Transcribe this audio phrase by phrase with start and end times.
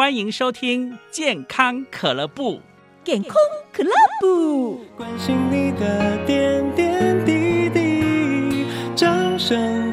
[0.00, 2.58] 欢迎收听健康可乐部。
[3.04, 3.34] 健康
[3.70, 8.64] 可乐部，关心你的点点滴滴，
[8.96, 9.89] 掌声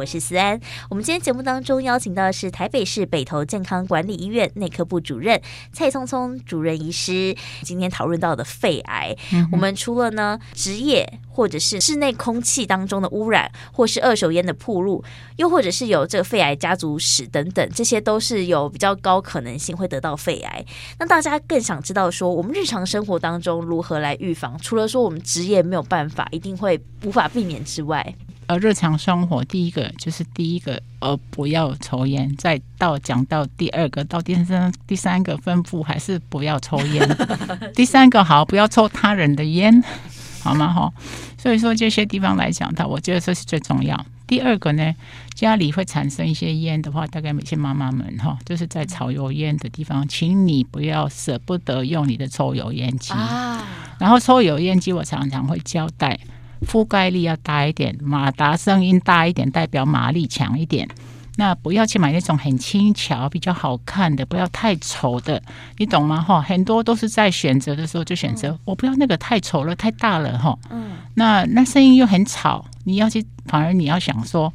[0.00, 0.58] 我是思安，
[0.88, 5.38] 我们今天节目当中邀请到的是台北市北投健康管理医院内科部主任
[5.74, 7.36] 蔡聪聪主任医师。
[7.60, 15.04] 今天讨论到的肺癌，嗯、我们除了呢职业或者是室内空气当中的污染，或是二手烟的铺路，
[15.36, 20.64] 又或者是有这个肺癌家族史等等，这些都是有比较高可能性会得到肺癌。
[20.98, 24.58] 那大家更想知道说，我们日常生活当中如何来预防？
[24.62, 28.14] 除了说我们职业没有办法，一定会无法避免之外。
[28.50, 32.34] 呃，日常生活第一个就是第一个，呃，不要抽烟。
[32.36, 37.08] 再到讲到第二个，到第三第三个吩咐还是不要抽烟。
[37.76, 39.80] 第三个好，不要抽他人的烟，
[40.42, 40.66] 好吗？
[40.66, 40.92] 哈，
[41.38, 44.04] 所以说这些地方来讲，它我觉得这是最重要。
[44.26, 44.92] 第二个呢，
[45.36, 53.64] 家里会产生一些烟的话，大概每些妈妈们哈，就是在炒油烟的地方，请你不要舍不得用你的抽油烟机啊。
[54.00, 56.18] 然后抽油烟机，我常常会交代。
[56.66, 60.88] 覆盖力要大一点，马达声音大一点，代表马力强一点。
[61.36, 65.42] 那不要去买那种很轻巧、比较好看的，不要太丑的，
[65.78, 66.20] 你懂吗？
[66.20, 70.58] 哈，很多都是在选择的时候就选择，我不要那个太丑了、太大了，哈。
[70.70, 70.92] 嗯。
[71.14, 74.52] 那那声音又很吵，你要去，反而你要想说。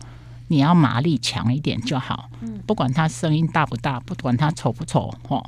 [0.48, 2.30] 你要马力强一点就好，
[2.68, 5.44] 不管它声音大不大，不管它丑不丑，哈，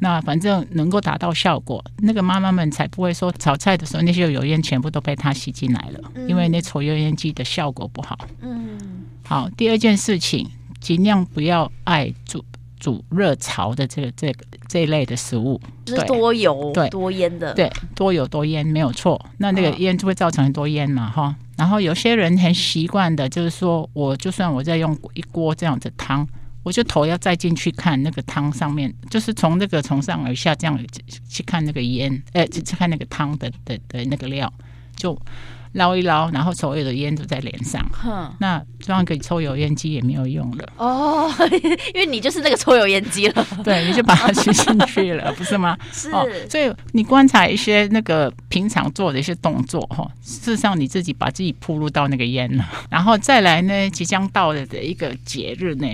[0.00, 8.18] 那反正能够达到效果，那个妈妈们才不会说炒菜的时候那些油烟全部都被它吸进来了，因为那抽油烟机的效果不好。
[8.40, 10.48] 嗯，好，第二件事情，
[10.80, 12.44] 尽量不要爱煮
[12.80, 16.88] 煮热潮的这个这个这一类的食物，就是多油、对。
[16.88, 21.36] 多烟的，对多油多烟没有错，那那个烟就会造成很多烟嘛，哈。
[21.56, 26.26] 然后有些人很习惯的，就是说，我就算我在用一锅这样的汤，
[26.62, 30.76] 我就头要再进去看那个汤上面，就是从那个从上而下这样
[31.28, 34.52] 去看那个烟，呃，去看那个汤的的的那个料，
[34.96, 35.16] 就。
[35.74, 37.80] 捞一捞，然后所有的烟都在脸上。
[37.92, 40.68] 哼，那装个抽油烟机也没有用了。
[40.76, 41.30] 哦，
[41.94, 43.46] 因为你就是那个抽油烟机了。
[43.62, 45.78] 对，你就把它吸进去了， 不是吗？
[45.92, 46.10] 是。
[46.10, 52.68] 哦，所以你观察一些那个平常做的一些动作，哈，事实上你自己把自己铺入到那个烟了。
[52.90, 55.86] 然后再来呢，即将到了的一个节日呢。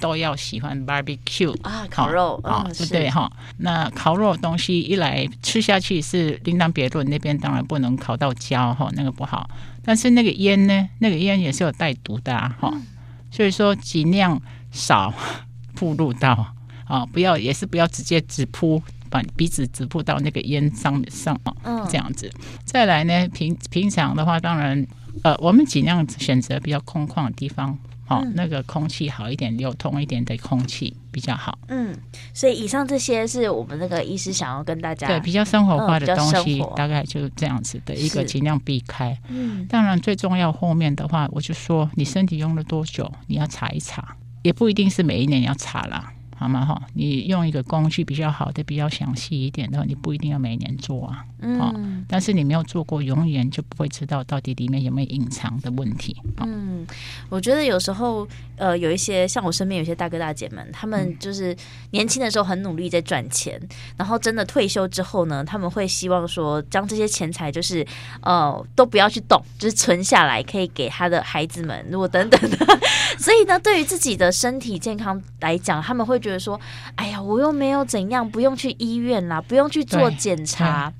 [0.00, 3.30] 都要喜欢 barbecue 啊，烤肉啊，对不对哈？
[3.58, 9.48] 那烤肉的东西一来吃下去是另当别论，那边当然不能烤到焦哈，那个不好。
[9.84, 12.86] 但是那个烟呢，那个烟也是有带毒的哈，嗯、
[13.30, 14.40] 所以说尽量
[14.70, 15.12] 少
[15.78, 16.54] 暴露到
[16.86, 22.30] 啊，不要也是不要直接直扑，把鼻子直扑到那个烟上上啊，这样子。
[22.64, 24.86] 再来呢，平平常的话，当然
[25.22, 27.78] 呃，我们尽量选择比较空旷的地方。
[28.10, 31.56] 哦，那个空气好一点，流通一点的空气比较好。
[31.68, 31.96] 嗯，
[32.34, 39.16] 所以以上这些是我们那个医师想要跟大家对比较生活化的东西，大概就是这样子的一个尽量避开。
[39.28, 46.12] 嗯，当然最重要后面的话，我就说你身体用了多久，你要查一查，也不一定是每一年要查啦。
[46.40, 46.64] 好吗？
[46.64, 51.22] 哈，你用一个工具比较好的、比较详细一点的，你不一定要每年做啊。
[51.42, 56.16] 嗯，但是你没有做过，永远就不会知道到底里面有没有隐藏的问题。
[56.38, 56.86] 嗯，
[57.28, 61.54] 我觉得有时候，呃，有一些像我身边有些大哥大姐们，他们就是
[61.90, 63.68] 年轻的时候很努力在赚钱，嗯、
[63.98, 67.86] 然后真的退休之后呢，他们会希望说，将这些钱财就是
[68.22, 72.58] 呃都不要去动，就是存下来，可以给他的孩子们，如果等等的。
[73.18, 76.29] 所以呢，对于自己的身体健康来讲，他们会觉得。
[76.30, 76.58] 就是说，
[76.94, 80.92] 哎呀，我又没有怎样，不用去医院啦，不用去做检查。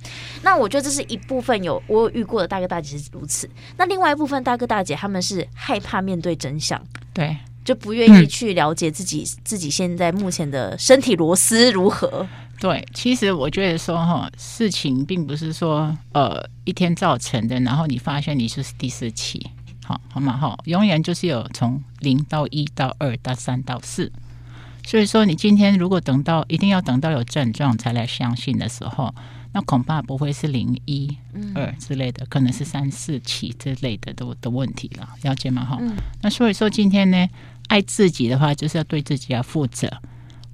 [0.42, 3.48] 那我觉得这是一部分有我有遇过的大哥大姐是如此。
[3.76, 6.80] 那另外一部分大哥大姐他们是害怕面对真相，
[7.14, 12.26] 对，就不愿意去了解自己、嗯、自己现在目前的身体螺丝如何。
[12.58, 19.50] 对，其实我觉得说哈，事情并不是说呃一天造成的，然后你发现你就是第四期，
[19.84, 20.36] 好好吗？
[20.36, 24.12] 哈，永远就是有从零到一到二到三到四。
[24.90, 29.14] 所以说，你今天如果等到一定要等到有症状才来相信的时候，
[29.52, 31.16] 那恐怕不会是零一
[31.54, 35.64] 二之类的，可能是三四七之类的的的问题了，了解吗？
[35.64, 37.28] 哈、嗯，那所以说今天呢，
[37.68, 39.88] 爱自己的话，就是要对自己要负责。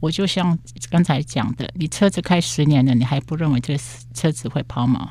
[0.01, 0.59] 我就像
[0.91, 5.09] 刚才讲的，你车子开十年了，你还不认为这个车子会抛锚？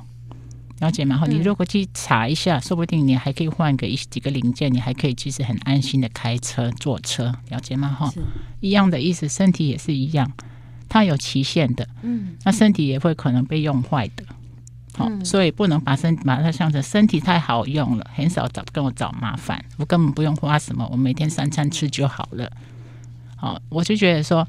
[0.80, 1.18] 了解吗？
[1.18, 7.34] 好，你如果去查一下，说不定你还可以换个一几个零件，你还可以其实很安心的开车坐车。
[7.50, 7.90] 了解吗？
[7.90, 8.12] 哈，
[8.60, 10.32] 一样的意思，身体也是一样，
[10.90, 11.88] 它有期限的。
[12.02, 14.26] 嗯，那身体也会可能被用坏的。
[14.98, 22.50] 好、嗯所以不能把身把它想成身体太好用了，很少找跟我找麻烦，我根本不用花什么，我每天三餐吃就好了。
[23.36, 24.48] 好，我就觉得说，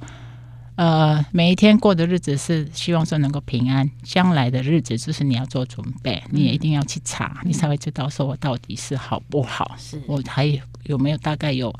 [0.77, 11.75] 呃，每一天过的日子是希望说能够平安，将来的日子就是你要做准备，你也一定要去查，你才会知道说我到底是好不好，是我还有有没有大概有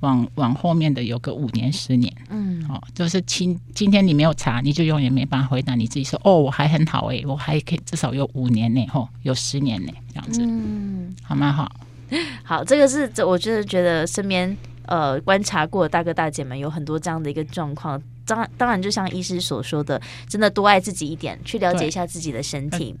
[0.00, 2.12] 往往后面的有个五年十年。
[2.28, 11.50] 嗯哦，就是今今天你没有查，你就永远没办法回答你自己说，哦，我还很好诶，我还可以至少有五年呢，吼、哦，有十年呢，这样子，嗯，好吗？
[11.50, 11.72] 好，
[12.44, 14.54] 好，这个是这我就是觉得身边
[14.84, 18.02] 呃观察过的大哥大姐们有很多这样的一个状况。
[18.26, 22.94] 当当然，就像医师所说的，真的多爱自己一点，去了解一下自己的身体，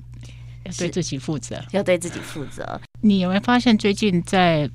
[0.64, 1.62] 要对自己负责。
[1.72, 2.80] 要对自己负责。
[3.00, 4.70] 你有没有发现最近在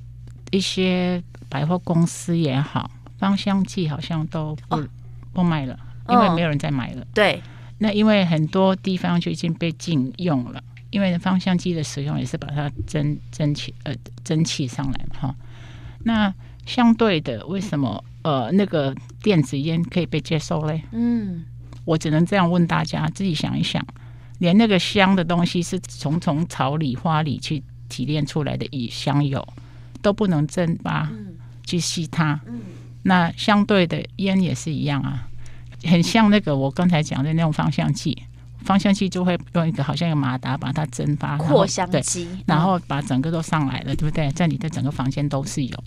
[0.50, 4.88] 一些百货公司也好，芳香剂好像都不、哦
[5.32, 5.78] 不卖了，
[6.10, 7.02] 因为没有人在买了。
[7.14, 7.42] 对，
[7.78, 15.34] 那因为很多地方就已经被禁用了，因为芳香剂的使用也是把它蒸蒸汽呃蒸汽上来嘛哈。
[16.04, 16.34] 那
[16.66, 20.82] 相对的，为什么呃那个电子烟可以被接受嘞？
[20.92, 21.44] 嗯，
[21.84, 23.84] 我只能这样问大家，自己想一想，
[24.38, 29.46] 连那个香的东西是从从草里花里去提炼出来的以香油
[30.00, 31.08] 都不能蒸吧？
[31.12, 31.34] 嗯
[31.64, 32.40] 去吸它。
[32.46, 32.60] 嗯
[33.04, 35.26] 那相对的烟也是一样啊，
[35.84, 38.16] 很像那个我刚才讲的那种芳香剂，
[38.60, 44.30] 芳香剂就会用一个好像一个马达把它蒸发，扩香，机，然后把整个都上来了，对不对？
[44.30, 45.84] 在你的整个房间都是有，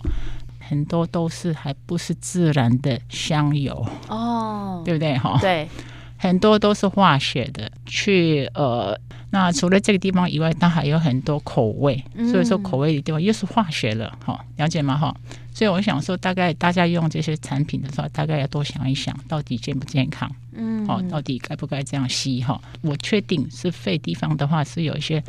[0.68, 5.16] 很多都是还不是自然的香油，哦，对不对？
[5.18, 5.68] 哈，对，
[6.16, 8.98] 很多都是化学的，去呃，
[9.30, 14.96] 那除了这个地方以外，它还有很多口味，嗯所以说口味的地方又是化学了，哈，了解吗？
[14.96, 15.14] 哈，
[15.52, 22.60] 所以我想说，大概大家用这些产品的时候，大概要多想一想，到底健不健康，嗯，哦，到底该不该这样吸哈？
[22.82, 25.22] 我确定是肺地方的话，是有一些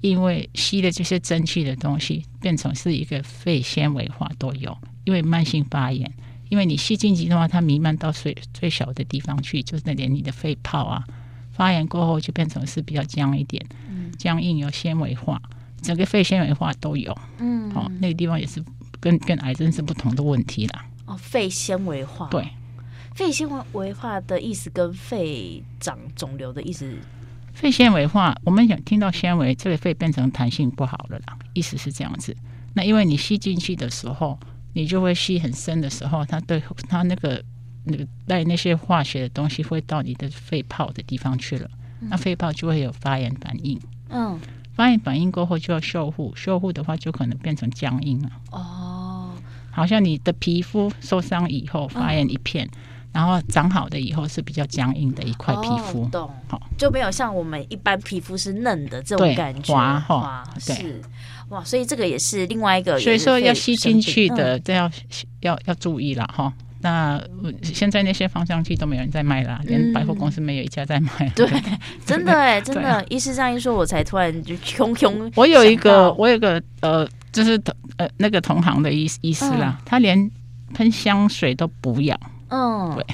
[0.00, 6.12] 因为吸的这些蒸汽的东西，变成是一个肺纤维化都有，因为慢性发炎。
[6.48, 11.04] 因为你吸进去的话，它弥漫到最最小的地方去，就是连你的肺泡啊，
[11.50, 13.60] 发炎过后就变成是比较僵一点，
[14.16, 15.42] 僵硬有纤维化，
[15.82, 17.12] 整个肺纤维化都有。
[17.38, 18.64] 嗯，哦，那个地方也是
[19.00, 20.86] 跟跟癌症是不同的问题啦。
[21.06, 22.46] 哦，肺纤维化，对，
[23.16, 26.96] 肺纤维化的意思跟肺长肿瘤的意思，
[27.56, 32.36] 肺纤维化，我们想听到纤维，这个肺变成弹性不好了啦，意思是这样子。
[32.74, 34.38] 那因为你吸进去的时候，
[34.74, 37.42] 你就会吸很深的时候，它对它那个
[37.84, 41.70] 那个带那些化学的东西会到你的肺泡的地方去了，
[42.00, 43.80] 那肺泡就会有发炎反应。
[44.10, 44.38] 嗯，
[44.74, 48.30] 发炎反应过后就要修护，修护的话就可能变成僵硬了。
[48.50, 48.75] 哦，
[49.76, 52.66] 好像你的皮肤受伤以后发炎一片，
[53.12, 56.04] 然后长好的以后是比较僵硬的一块皮肤。
[56.04, 56.62] 哦懂，好。
[56.78, 60.74] 就没有像我们一般皮肤是嫩的这种感觉，滑哈滑对。
[60.74, 61.02] 是
[61.50, 64.36] 哇，所以这个也是另外一个，所以说要吸进去嗯。
[64.36, 64.90] 的，这要
[65.40, 66.50] 要要注意了哈。
[66.80, 71.10] 那呃现在那些芳香剂都没有人在卖啦，连百货公司没有一家在卖。
[71.20, 71.48] 嗯 对，
[72.04, 75.32] 真的哎，真的，医师这样一说，我才突然就 汹涌。
[75.34, 80.30] 我有一个，我有一个呃，就是同呃那个同行的意思意思啦，他连
[80.74, 82.18] 喷香水都不要。
[82.48, 83.04] 嗯，对。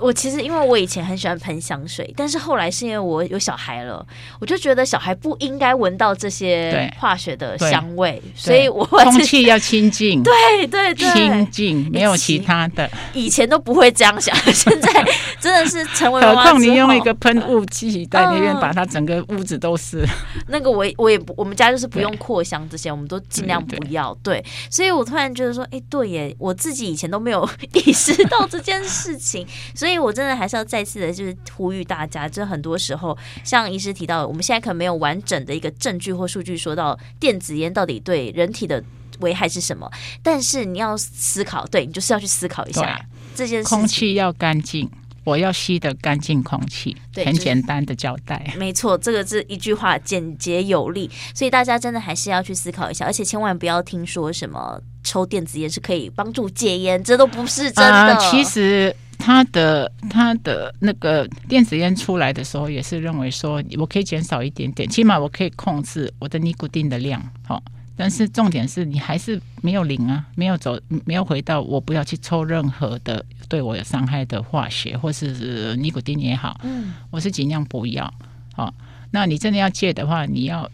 [0.00, 4.04] 我其实因为我以前很喜欢喷香水，但是后来是因为我有小孩了，
[4.40, 12.90] 我就觉得小孩不应该闻到这些化学的香味，所以我空气要清净， 对对对，清净，没有其他的。
[13.12, 14.90] 以前都不会这样想， 现在
[15.38, 20.06] 真的是成为何况你用一个喷雾器在那边，嗯把它整个屋子都是。
[20.48, 24.14] 那个我我也不，我们家就是不用扩香这些，我们都尽量不要。
[24.22, 38.82] 对，所以我突然觉得说，哎，对耶，我自己以前都没有意识到这件事情，所以我真的还是要再次的，就是呼吁大家，这很多时候像医师提到，我们现在可能没有完整的一个证据或数据说到电子烟到底对人体的
[39.20, 39.90] 危害是什么，
[40.22, 42.98] 但是你要思考，对你就是要去思考一下
[43.34, 43.78] 这件事情。
[43.78, 44.90] 空气要干净，
[45.24, 48.54] 我要吸的干净空气，很简单的交代。
[48.56, 58.14] 没错，这个是一句话，简洁有力，所以大家真的还是要去思考一下，而且千万不要听说什么抽电子烟是可以帮助戒烟，这都不是真的。
[58.14, 67.62] 啊，其实它的他的那个电子烟出来的时候，也是认为说我可以减少一点点，起码我可以控制我的尼古丁的量，好。
[67.96, 78.10] 但是重点是你还是没有零啊，没有走，没有回到我不要去抽任何的对我有伤害的化学或是尼古丁也好，嗯，我是尽量不要。
[78.54, 78.72] 好，
[79.10, 80.70] 那你真的要戒的话，你要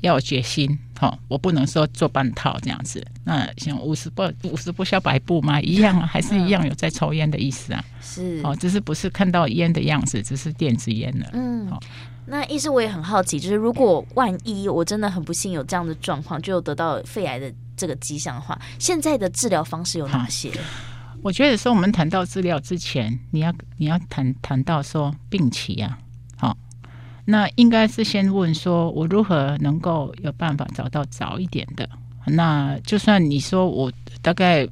[0.00, 0.78] 要有决心。
[0.98, 3.04] 好，我不能说做半套这样子。
[3.24, 7.84] 那像五十步五十步笑百步嘛，一样啊， 还是一样有在抽烟的意思啊。
[8.00, 11.26] 是，哦，只是不是看到烟的样子，只是电子烟了。
[11.32, 11.80] 嗯好，
[12.26, 20.50] 那医师我也很好奇，就是如果万一我真的很不幸有这样的状况，就得到肺癌的这个迹象的话，现在的治疗方式有哪些？
[21.22, 26.03] 我觉得说我们谈到治疗之前，你要你要谈谈到说病期啊，好，
[27.24, 31.88] 那应该是先问说我如何能够有办法找到早一点的。
[32.26, 34.66] 那就算你说我大概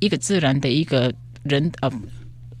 [0.00, 1.90] 一个自然的一个人呃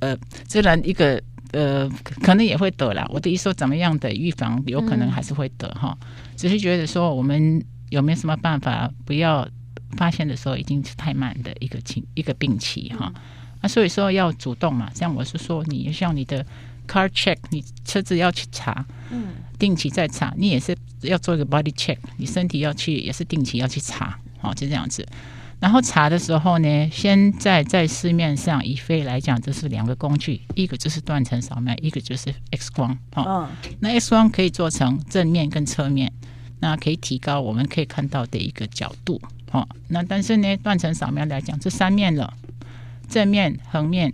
[0.00, 1.20] 呃自然一个
[1.52, 1.88] 呃
[2.22, 3.08] 可能也会得了。
[3.12, 5.96] 我的意思说怎么样的预防有可能还是会得哈，
[6.36, 9.48] 只是觉得说我们有没有什么办法不要
[9.96, 13.12] 发现的时候已经是太慢的一个情一个病期哈。
[13.62, 16.44] 那所以说要主动嘛，像我是说你像你的
[16.86, 19.28] car check，你车子要去查，嗯，
[19.58, 24.18] 定期再查，你也是要做一个 body check，你身体要去也是定期要去查。
[24.42, 25.06] 哦，就这样子。
[25.58, 32.96] 然后查的时候呢，现在在市面上以肺来讲，这是两个工具，一个就是断层扫描，一个就是 X 光。
[33.14, 33.48] 哦，
[33.80, 36.12] 那 X 光可以做成正面跟侧面，
[36.60, 39.20] 那可以提高我们可以看到的一个角度。
[39.50, 42.34] 哦，那但是呢，断层扫描来讲这三面了，
[43.08, 44.12] 正面、横面，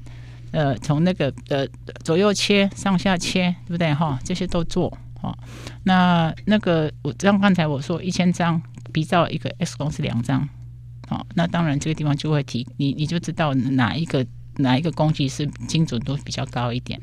[0.53, 1.67] 呃，从那个呃
[2.05, 3.93] 左右切、上下切，对不对？
[3.93, 4.97] 哈、这些都做。
[5.21, 5.37] 哦，
[5.85, 8.63] 那那个我像刚才我说一千张。
[8.93, 10.47] 比照一个 X 光是两张，
[11.09, 14.27] 好，那当然这个地方就会提你，你就知道哪一个
[14.59, 17.01] 哪一个工具是精准度比较高一点。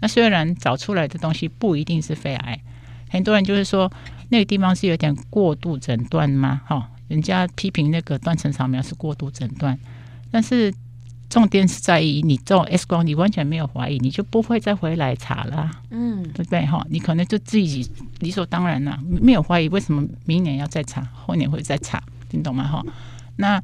[0.00, 2.60] 那虽然找出来的东西不一定是肺癌，
[3.08, 3.88] 很多人就是说
[4.30, 6.60] 那个地方是有点过度诊断吗？
[6.66, 9.78] 哈，人家批评那个断层扫描是过度诊断，
[10.32, 10.74] 但是。
[11.28, 16.82] 重点是在于你做 X 光，你完全没有怀疑，你就不会再回来查了，嗯，对不对哈？
[16.88, 17.86] 你可能就自己
[18.20, 22.64] 理所当然了，没有怀疑，为什么明年要再查，后年会再查，听懂吗？
[22.66, 22.82] 哈，
[23.36, 23.62] 那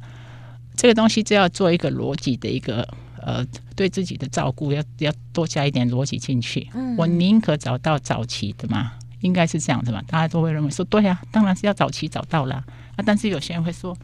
[0.75, 2.87] 这个东西就要做一个逻辑的一个
[3.19, 3.43] 呃，
[3.75, 6.69] 对自己的照顾要要多加一点逻辑进去。
[6.75, 8.91] 嗯，我宁可找到早期的嘛，
[9.21, 12.63] 应该是这样子嘛，大家都会认为说对呀、啊，当然是要早期找到了
[12.95, 13.97] 啊，但是有些人会说。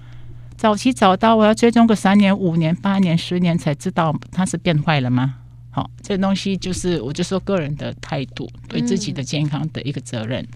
[0.61, 5.33] 早期找到，我要追踪个三年、五年、八年、十年才知道它是变坏了吗？
[5.71, 10.39] 好，这东西就是我就说个人的态度，对自己的健康的一个责任。
[10.43, 10.47] 嗯、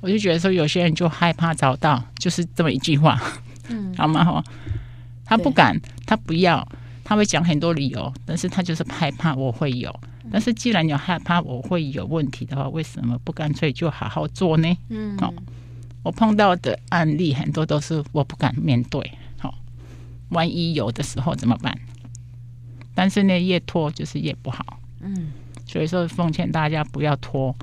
[0.00, 3.20] 我就觉得说，有些人就害怕找到，就是这么一句话，
[3.68, 4.24] 嗯，好吗？
[4.24, 4.44] 哈，
[5.24, 6.64] 他不敢，他不要，
[7.02, 9.92] 他会讲很多理由，但是他就是害怕我会有。
[10.30, 14.78] 但是既然有害怕我会有问题的话，为什么不干脆就好好做呢？
[14.88, 15.34] 嗯，好，
[16.04, 19.18] 我碰到的案例很多都是我不敢面对。
[20.32, 21.78] 万一有的时候怎么办？
[22.94, 24.80] 但是呢，越拖就是越不好。
[25.00, 25.32] 嗯，
[25.66, 27.54] 所以说奉劝大家不要拖，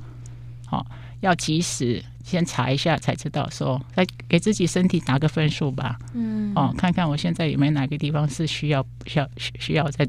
[0.66, 0.86] 好，
[1.20, 5.98] 要及时先查一下才知道，说再给自己身体打个分数吧。
[6.14, 10.08] 嗯，哦，看看我现在有没有哪个地方是需要需要需要再。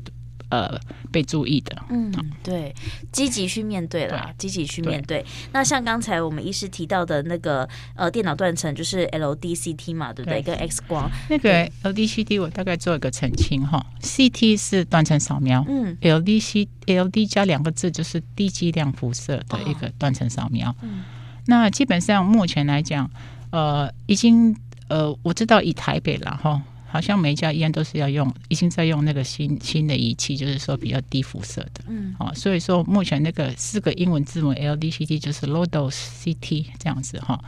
[0.52, 0.78] 呃，
[1.14, 2.12] 被注意的，嗯，
[2.44, 2.76] 对，
[3.10, 5.26] 积极去面对啦，积极去面对。
[5.54, 10.42] 那像刚才我们医师提到的那个呃，电脑断层就是 LDCT 嘛，对不对？
[10.42, 20.76] 跟 X 光，那个 LDCT 我大概做一个澄清哈，CT 是断层扫描，嗯，LDC LD 加两个字就是低剂量辐射的一个断层扫描。
[20.82, 21.04] 嗯，
[21.46, 23.10] 那基本上目前来讲，
[23.52, 24.54] 呃，已经
[24.90, 26.62] 呃，我知道以台北了哈。
[26.92, 31.86] 好像每一家医院都是要用，已经在用那个新新的仪器，就是说比较低辐射的。
[31.88, 37.42] 嗯，好，所以说目前那个四个英文字母 LDCT 就是 low dose CT 这样子哈。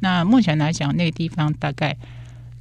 [0.00, 1.96] 那目前来讲，那个地方大概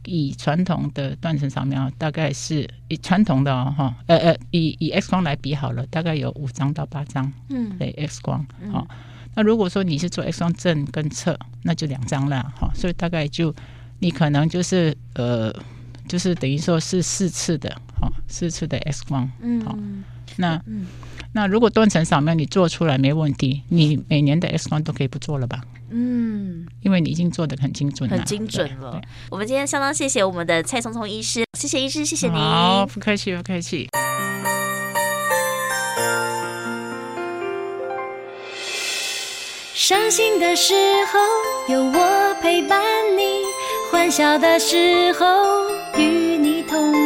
[0.05, 7.29] 以传统的断层扫描，大概是以传统的哈，呃呃，以以 X 光来比好了，大概有五张到八张。
[7.49, 8.47] 嗯，对 X 光。
[8.71, 8.87] 好，
[9.35, 12.41] 那如果说你是做 X 光正跟侧，那就两张了。
[12.57, 13.53] 哈，所以大概就
[13.99, 15.53] 你可能就是呃。
[16.09, 17.69] 就是等于说是四次的，
[18.01, 19.77] 好，四次的 X 光，嗯，好，
[20.37, 20.87] 那，嗯、
[21.33, 25.61] 那如果断层扫描你做出来没问题，你每年的 X 光都可以不做了吧？
[25.91, 28.99] 嗯，因为你已经做的很精准了，很精准了。
[29.29, 32.35] 我们今天相当谢谢我们的蔡聪聪医师，谢谢医师，谢谢您。
[32.35, 33.87] 好，不客气，不客气。
[39.75, 40.73] 伤心的时
[41.11, 41.19] 候
[41.73, 42.81] 有我陪伴
[43.15, 43.43] 你，
[43.91, 45.78] 欢笑的时候。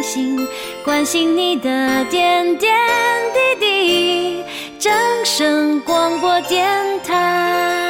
[0.03, 0.47] 心，
[0.83, 2.71] 关心你的点点
[3.33, 4.43] 滴滴。
[4.77, 4.93] 掌
[5.23, 6.67] 声广播电
[7.03, 7.82] 台。